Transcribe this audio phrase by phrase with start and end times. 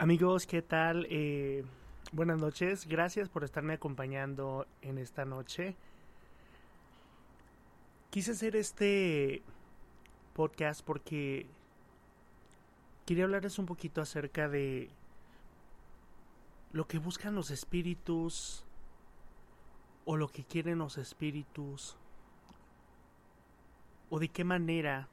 [0.00, 1.06] Amigos, ¿qué tal?
[1.10, 1.62] Eh,
[2.10, 2.86] buenas noches.
[2.86, 5.76] Gracias por estarme acompañando en esta noche.
[8.08, 9.42] Quise hacer este
[10.32, 11.46] podcast porque
[13.04, 14.88] quería hablarles un poquito acerca de
[16.72, 18.64] lo que buscan los espíritus
[20.06, 21.98] o lo que quieren los espíritus
[24.08, 25.08] o de qué manera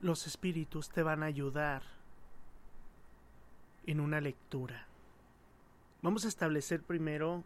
[0.00, 1.97] los espíritus te van a ayudar
[3.88, 4.86] en una lectura.
[6.02, 7.42] Vamos a establecer primero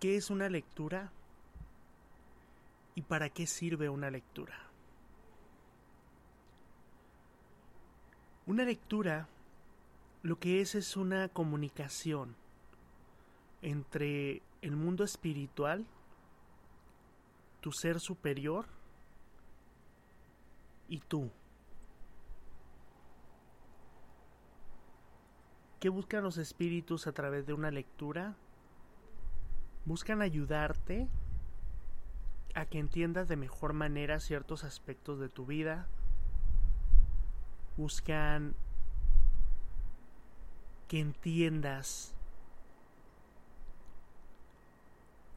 [0.00, 1.12] qué es una lectura
[2.96, 4.58] y para qué sirve una lectura.
[8.46, 9.28] Una lectura
[10.24, 12.34] lo que es es una comunicación
[13.62, 15.86] entre el mundo espiritual,
[17.60, 18.66] tu ser superior
[20.88, 21.30] y tú.
[25.80, 28.34] ¿Qué buscan los espíritus a través de una lectura?
[29.84, 31.08] Buscan ayudarte
[32.54, 35.86] a que entiendas de mejor manera ciertos aspectos de tu vida.
[37.76, 38.56] Buscan
[40.88, 42.12] que entiendas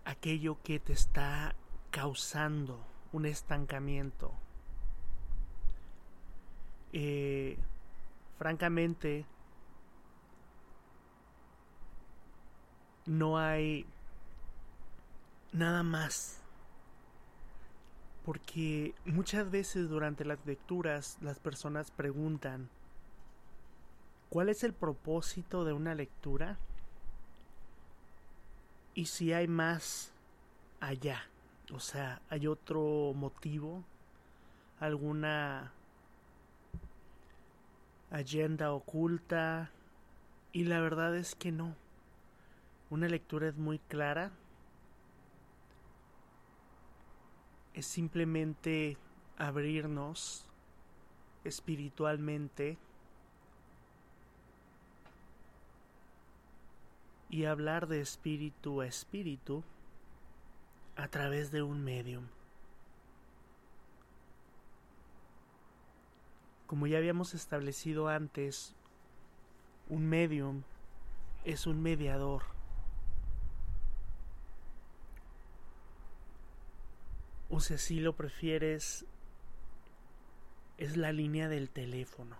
[0.06, 1.54] aquello que te está
[1.92, 4.32] causando un estancamiento.
[6.94, 7.58] Eh,
[8.40, 9.26] francamente,
[13.06, 13.86] no hay
[15.52, 16.38] nada más.
[18.26, 22.70] Porque muchas veces durante las lecturas las personas preguntan,
[24.30, 26.58] ¿cuál es el propósito de una lectura?
[28.94, 30.12] Y si hay más
[30.80, 31.24] allá,
[31.74, 33.84] o sea, hay otro motivo,
[34.80, 35.72] alguna
[38.12, 39.72] agenda oculta,
[40.52, 41.76] y la verdad es que no.
[42.92, 44.32] Una lectura es muy clara.
[47.74, 48.98] Es simplemente
[49.38, 50.46] abrirnos
[51.46, 52.78] espiritualmente
[57.30, 59.64] y hablar de espíritu a espíritu
[60.98, 62.28] a través de un medium.
[66.68, 68.76] Como ya habíamos establecido antes,
[69.88, 70.64] un medium
[71.46, 72.61] es un mediador.
[77.62, 79.06] Si así lo prefieres,
[80.78, 82.36] es la línea del teléfono.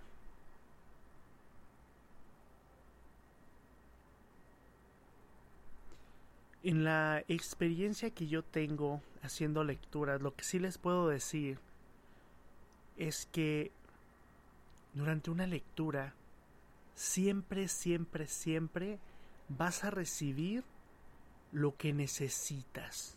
[6.64, 11.58] En la experiencia que yo tengo haciendo lecturas, lo que sí les puedo decir
[12.96, 13.72] es que
[14.94, 16.14] durante una lectura
[16.94, 18.98] siempre, siempre, siempre
[19.48, 20.64] vas a recibir
[21.50, 23.16] lo que necesitas.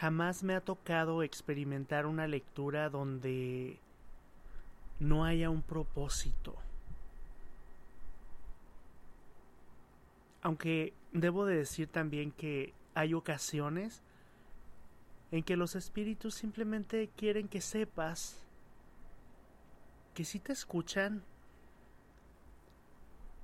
[0.00, 3.78] Jamás me ha tocado experimentar una lectura donde
[4.98, 6.56] no haya un propósito.
[10.40, 14.00] Aunque debo de decir también que hay ocasiones
[15.32, 18.42] en que los espíritus simplemente quieren que sepas
[20.14, 21.22] que si te escuchan,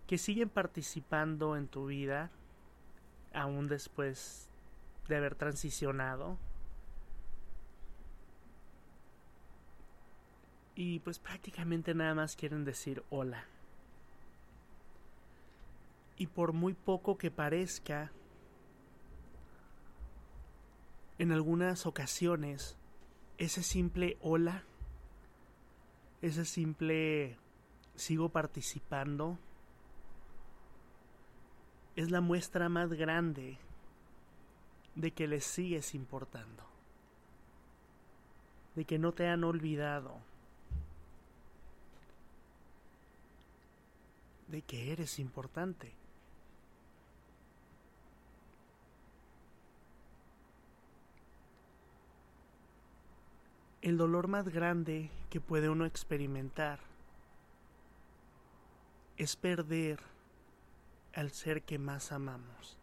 [0.07, 2.31] que siguen participando en tu vida,
[3.35, 4.49] aún después
[5.09, 6.39] de haber transicionado.
[10.75, 13.45] Y pues prácticamente nada más quieren decir hola.
[16.19, 18.11] Y por muy poco que parezca,
[21.19, 22.77] en algunas ocasiones,
[23.39, 24.65] ese simple hola,
[26.23, 27.39] ese simple
[27.95, 29.39] sigo participando,
[31.97, 33.59] es la muestra más grande
[34.97, 36.65] de que les sigues importando,
[38.75, 40.17] de que no te han olvidado,
[44.49, 45.93] de que eres importante.
[53.83, 56.81] El dolor más grande que puede uno experimentar
[59.17, 60.01] es perder
[61.15, 62.76] al ser que más amamos.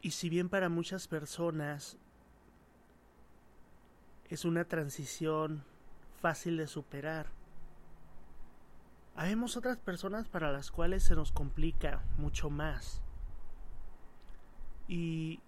[0.00, 1.96] Y si bien para muchas personas
[4.28, 5.64] es una transición
[6.20, 7.26] fácil de superar,
[9.16, 13.02] habemos otras personas para las cuales se nos complica mucho más.
[14.86, 15.40] Y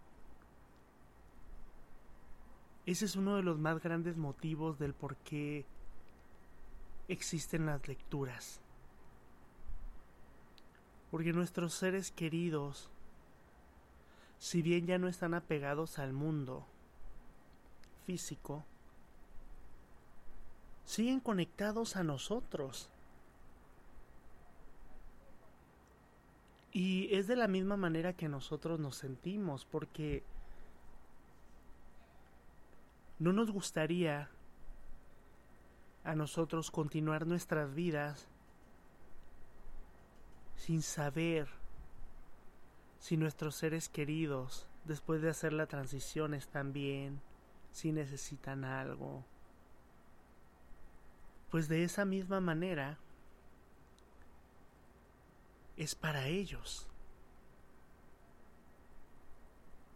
[2.84, 5.64] ese es uno de los más grandes motivos del por qué
[7.06, 8.60] existen las lecturas.
[11.12, 12.90] Porque nuestros seres queridos,
[14.40, 16.66] si bien ya no están apegados al mundo
[18.06, 18.64] físico,
[20.86, 22.90] siguen conectados a nosotros.
[26.72, 30.24] Y es de la misma manera que nosotros nos sentimos, porque
[33.18, 34.30] no nos gustaría
[36.02, 38.26] a nosotros continuar nuestras vidas
[40.56, 41.59] sin saber
[43.00, 47.20] si nuestros seres queridos, después de hacer la transición, están bien,
[47.72, 49.24] si necesitan algo.
[51.50, 52.98] Pues de esa misma manera,
[55.76, 56.86] es para ellos.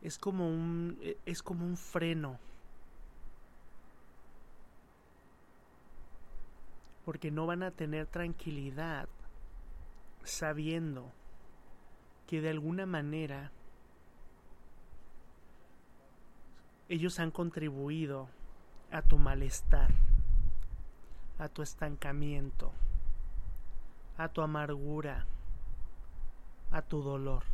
[0.00, 2.38] Es como un e, es como un freno.
[7.04, 9.08] Porque no van a tener tranquilidad
[10.24, 11.12] sabiendo
[12.34, 13.52] que de alguna manera
[16.88, 18.28] ellos han contribuido
[18.90, 19.94] a tu malestar,
[21.38, 22.72] a tu estancamiento,
[24.18, 25.28] a tu amargura,
[26.72, 27.44] a tu dolor.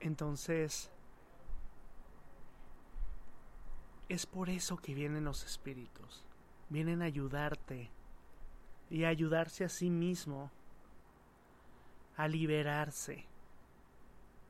[0.00, 0.90] Entonces,
[4.08, 6.24] es por eso que vienen los espíritus.
[6.72, 7.90] Vienen a ayudarte
[8.90, 10.50] y a ayudarse a sí mismo,
[12.16, 13.26] a liberarse,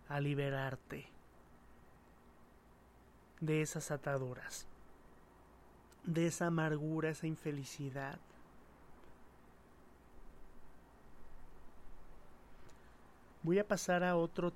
[0.09, 1.07] a liberarte
[3.41, 4.67] de esas ataduras
[6.05, 8.19] de esa amargura, esa infelicidad.
[13.43, 14.53] Voy a pasar a otro...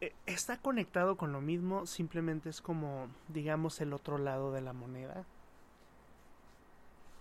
[0.00, 4.72] E, está conectado con lo mismo, simplemente es como, digamos, el otro lado de la
[4.72, 5.24] moneda.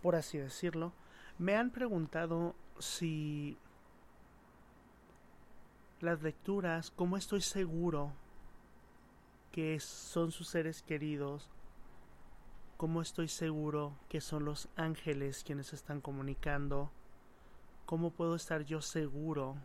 [0.01, 0.94] Por así decirlo.
[1.38, 3.57] Me han preguntado si
[6.01, 8.12] las lecturas, cómo estoy seguro
[9.51, 11.50] que son sus seres queridos
[12.80, 16.90] ¿Cómo estoy seguro que son los ángeles quienes están comunicando?
[17.86, 19.57] ¿Cómo puedo estar yo seguro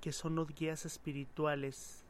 [0.00, 2.06] que son los guías espirituales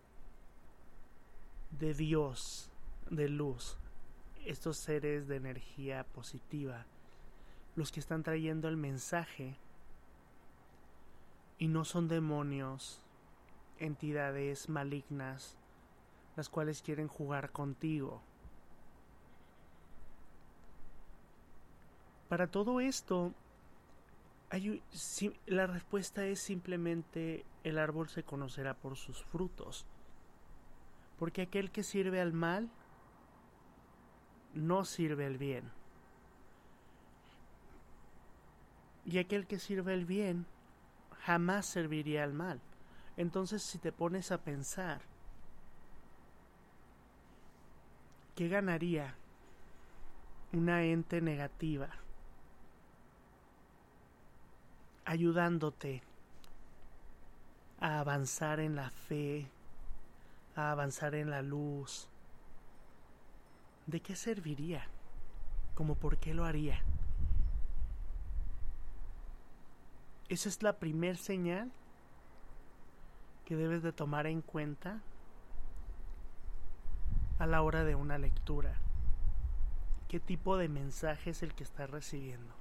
[1.73, 2.71] de Dios,
[3.11, 3.79] de luz,
[4.45, 6.87] estos seres de energía positiva,
[7.77, 9.57] los que están trayendo el mensaje
[11.59, 13.01] y no son demonios,
[13.79, 15.57] entidades malignas,
[16.35, 18.23] las cuales quieren jugar contigo?
[22.29, 23.33] Para todo esto,
[24.51, 24.83] hay,
[25.47, 29.87] la respuesta es simplemente el árbol se conocerá por sus frutos.
[31.19, 32.69] Porque aquel que sirve al mal
[34.55, 35.71] no sirve al bien.
[39.07, 40.47] Y aquel que sirve al bien
[41.23, 42.61] jamás serviría al mal.
[43.17, 45.01] Entonces si te pones a pensar,
[48.35, 49.15] ¿qué ganaría
[50.53, 51.89] una ente negativa?
[55.07, 56.03] ayudándote
[57.81, 59.49] a avanzar en la fe,
[60.57, 62.09] a avanzar en la luz.
[63.87, 64.85] ¿De qué serviría?
[65.75, 66.83] ¿Como por qué lo haría?
[70.29, 71.71] Esa es la primer señal
[73.45, 75.01] que debes de tomar en cuenta
[77.39, 78.75] a la hora de una lectura.
[80.09, 82.55] ¿Qué tipo de mensaje es el que estás recibiendo?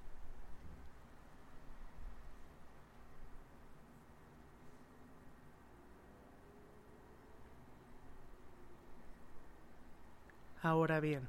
[10.62, 11.28] Ahora bien,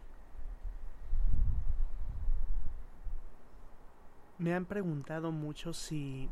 [4.39, 6.29] me han preguntado mucho si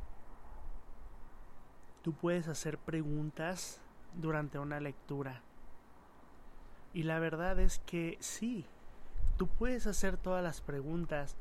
[2.03, 3.81] tú puedes hacer preguntas
[4.15, 5.41] durante una lectura.
[6.93, 8.67] Y la verdad es que sí,
[9.37, 11.37] tú puedes hacer todas las preguntas.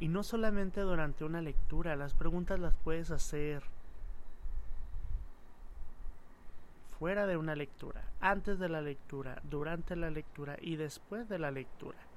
[0.00, 3.64] Y no solamente durante una lectura, las preguntas las puedes hacer
[6.98, 11.50] fuera de una lectura, antes de la lectura, durante la lectura y después de la
[11.50, 12.07] lectura.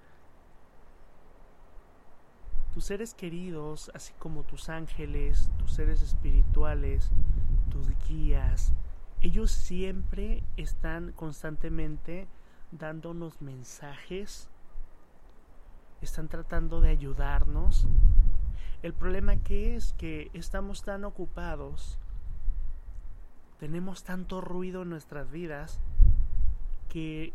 [2.73, 7.11] Tus seres queridos, así como tus ángeles, tus seres espirituales,
[7.69, 8.73] tus guías,
[9.21, 12.27] ellos siempre están constantemente
[12.71, 14.49] dándonos mensajes,
[16.01, 17.87] están tratando de ayudarnos.
[18.81, 21.99] El problema que es que estamos tan ocupados
[23.59, 25.79] tenemos tanto ruido en nuestras vidas
[26.89, 27.33] que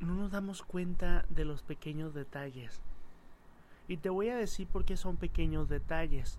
[0.00, 2.80] no nos damos cuenta de los pequeños detalles.
[3.88, 6.38] Y te voy a decir por qué son pequeños detalles.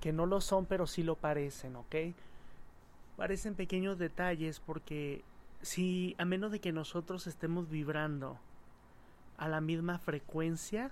[0.00, 1.94] Que no lo son, pero sí lo parecen, ¿ok?
[3.16, 5.22] Parecen pequeños detalles porque
[5.62, 8.38] si a menos de que nosotros estemos vibrando
[9.36, 10.90] a la misma frecuencia,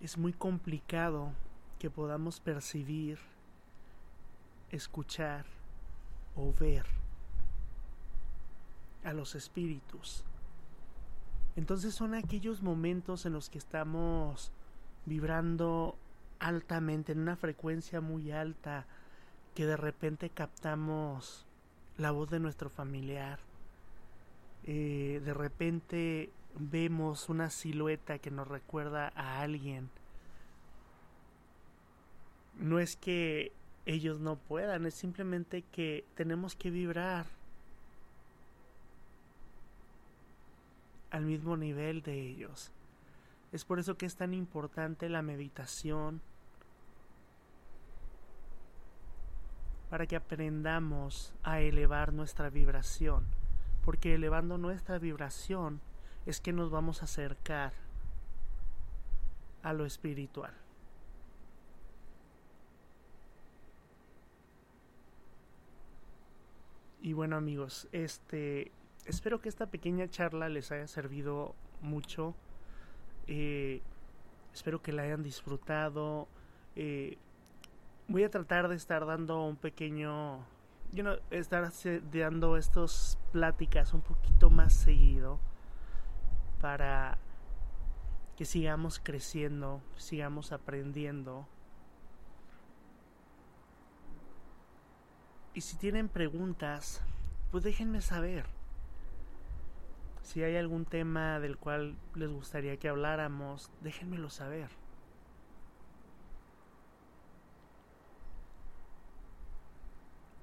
[0.00, 1.32] es muy complicado
[1.78, 3.18] que podamos percibir,
[4.70, 5.44] escuchar
[6.36, 6.86] o ver
[9.04, 10.24] a los espíritus.
[11.56, 14.52] Entonces son aquellos momentos en los que estamos
[15.06, 15.96] vibrando
[16.38, 18.86] altamente, en una frecuencia muy alta,
[19.54, 21.46] que de repente captamos
[21.98, 23.38] la voz de nuestro familiar.
[24.64, 29.90] Eh, de repente vemos una silueta que nos recuerda a alguien.
[32.58, 33.52] No es que
[33.86, 37.26] ellos no puedan, es simplemente que tenemos que vibrar
[41.10, 42.72] al mismo nivel de ellos.
[43.52, 46.20] Es por eso que es tan importante la meditación,
[49.90, 53.24] para que aprendamos a elevar nuestra vibración,
[53.84, 55.80] porque elevando nuestra vibración
[56.26, 57.72] es que nos vamos a acercar
[59.64, 60.54] a lo espiritual.
[67.02, 68.70] Y bueno amigos, este
[69.10, 72.34] espero que esta pequeña charla les haya servido mucho.
[73.26, 73.82] Eh,
[74.54, 76.28] espero que la hayan disfrutado.
[76.76, 77.18] Eh,
[78.08, 80.44] voy a tratar de estar dando un pequeño,
[81.30, 81.70] estar
[82.12, 85.38] dando estas pláticas un poquito más seguido
[86.60, 87.18] para
[88.36, 91.46] que sigamos creciendo, sigamos aprendiendo.
[95.52, 97.02] Y si tienen preguntas,
[97.50, 98.59] pues déjenme saber.
[100.30, 104.70] Si hay algún tema del cual les gustaría que habláramos, déjenmelo saber.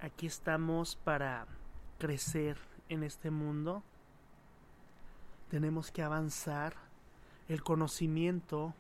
[0.08, 1.48] aquí estamos para
[2.00, 2.58] crecer
[2.90, 3.84] en este mundo.
[5.50, 6.76] Tenemos que avanzar.
[7.48, 8.74] El conocimiento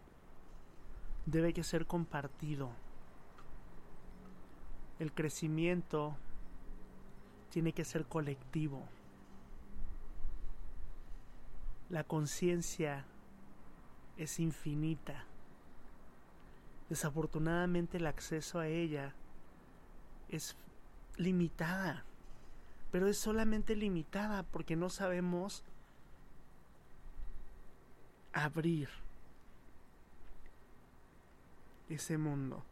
[1.25, 2.69] debe que ser compartido.
[4.99, 6.17] El crecimiento
[7.49, 8.83] tiene que ser colectivo.
[11.89, 13.05] La conciencia
[14.17, 15.25] es infinita.
[16.89, 19.13] Desafortunadamente el acceso a ella
[20.29, 20.55] es
[21.17, 22.03] limitada,
[22.91, 25.63] pero es solamente limitada porque no sabemos
[28.33, 28.89] abrir
[31.89, 32.63] ese mundo.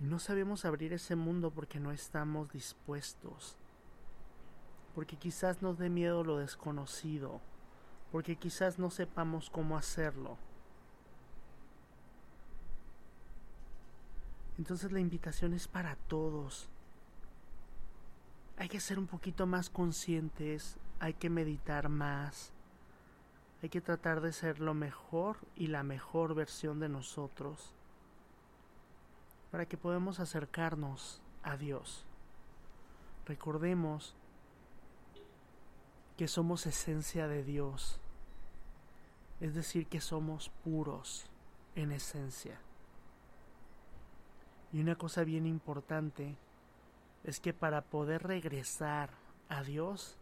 [0.00, 3.56] Y no sabemos abrir ese mundo porque no estamos dispuestos.
[4.94, 7.40] Porque quizás nos dé miedo lo desconocido.
[8.12, 10.36] Porque quizás no sepamos cómo hacerlo.
[14.56, 16.68] Entonces la invitación es para todos
[18.58, 22.52] hay que ser un poquito más conscientes, hay que meditar más,
[23.62, 27.72] hay que tratar de ser lo mejor y la mejor versión de nosotros
[29.52, 32.04] para que podamos acercarnos a Dios.
[33.26, 34.16] Recordemos
[36.18, 38.00] que somos esencia de Dios,
[39.40, 41.26] es decir, que somos puros
[41.76, 42.58] en esencia.
[44.72, 46.34] Y una cosa bien importante
[47.22, 49.10] es que para poder regresar
[49.48, 50.18] a Dios,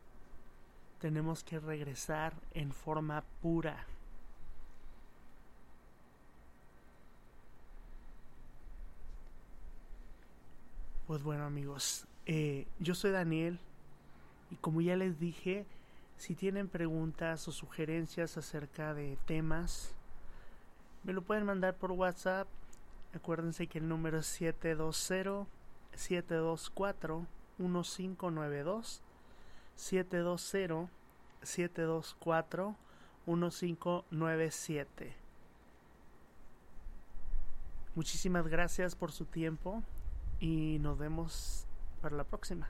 [1.01, 3.87] tenemos que regresar en forma pura.
[11.07, 13.59] Pues bueno amigos, eh, yo soy Daniel
[14.51, 15.65] y como ya les dije,
[16.17, 19.95] si tienen preguntas o sugerencias acerca de temas,
[21.05, 22.49] me lo pueden mandar por WhatsApp.
[23.15, 25.51] Acuérdense que el número es 720
[25.95, 27.27] 724
[27.59, 29.03] 1592
[29.77, 30.91] 720
[31.43, 32.77] 724
[33.27, 35.27] 1597
[37.97, 39.83] Muchísimas gracias por su tiempo
[40.39, 41.67] y nos vemos
[42.03, 42.69] para la próxima.